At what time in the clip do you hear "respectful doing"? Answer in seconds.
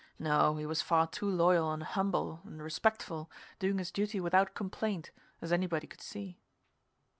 2.59-3.77